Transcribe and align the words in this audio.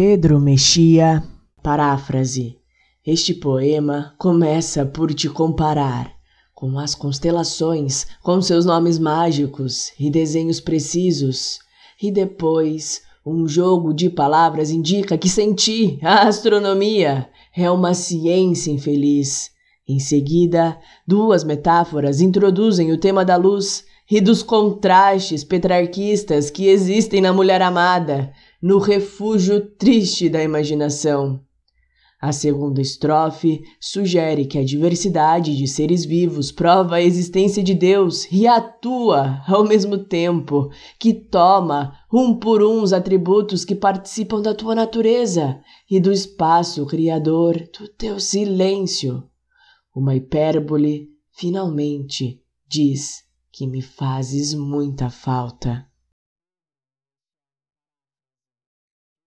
Pedro 0.00 0.38
Mexia, 0.38 1.24
paráfrase. 1.60 2.56
Este 3.04 3.34
poema 3.34 4.14
começa 4.16 4.86
por 4.86 5.12
te 5.12 5.28
comparar 5.28 6.12
com 6.54 6.78
as 6.78 6.94
constelações, 6.94 8.06
com 8.22 8.40
seus 8.40 8.64
nomes 8.64 8.96
mágicos 8.96 9.90
e 9.98 10.08
desenhos 10.08 10.60
precisos, 10.60 11.58
e 12.00 12.12
depois 12.12 13.02
um 13.26 13.48
jogo 13.48 13.92
de 13.92 14.08
palavras 14.08 14.70
indica 14.70 15.18
que 15.18 15.28
senti 15.28 15.98
a 16.00 16.28
astronomia 16.28 17.28
é 17.52 17.68
uma 17.68 17.92
ciência 17.92 18.70
infeliz. 18.70 19.50
Em 19.88 19.98
seguida, 19.98 20.78
duas 21.04 21.42
metáforas 21.42 22.20
introduzem 22.20 22.92
o 22.92 22.98
tema 22.98 23.24
da 23.24 23.34
luz 23.34 23.84
e 24.08 24.20
dos 24.20 24.44
contrastes 24.44 25.42
petrarquistas 25.42 26.50
que 26.50 26.68
existem 26.68 27.20
na 27.20 27.32
mulher 27.32 27.60
amada, 27.60 28.32
no 28.60 28.78
refúgio 28.78 29.60
triste 29.76 30.28
da 30.28 30.42
imaginação. 30.42 31.40
A 32.20 32.32
segunda 32.32 32.80
estrofe 32.80 33.62
sugere 33.80 34.44
que 34.44 34.58
a 34.58 34.64
diversidade 34.64 35.56
de 35.56 35.68
seres 35.68 36.04
vivos 36.04 36.50
prova 36.50 36.96
a 36.96 37.02
existência 37.02 37.62
de 37.62 37.72
Deus 37.74 38.26
e 38.32 38.44
atua 38.44 39.40
ao 39.46 39.62
mesmo 39.62 39.96
tempo, 39.96 40.68
que 40.98 41.14
toma 41.14 41.96
um 42.12 42.34
por 42.34 42.60
um 42.60 42.82
os 42.82 42.92
atributos 42.92 43.64
que 43.64 43.76
participam 43.76 44.42
da 44.42 44.52
tua 44.52 44.74
natureza 44.74 45.60
e 45.88 46.00
do 46.00 46.10
espaço 46.10 46.84
criador 46.86 47.56
do 47.78 47.86
teu 47.86 48.18
silêncio. 48.18 49.22
Uma 49.94 50.16
hipérbole 50.16 51.06
finalmente 51.30 52.42
diz 52.68 53.22
que 53.52 53.64
me 53.64 53.80
fazes 53.80 54.54
muita 54.54 55.08
falta. 55.08 55.87